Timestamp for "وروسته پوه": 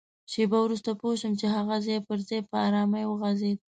0.61-1.13